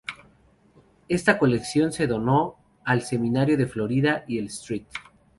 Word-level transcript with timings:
Esta 1.09 1.37
colección 1.37 1.91
se 1.91 2.07
donó 2.07 2.55
al 2.85 3.03
seminario 3.03 3.55
de 3.55 3.67
Florida 3.67 4.23
y 4.27 4.39
el 4.39 4.47
St. 4.47 4.87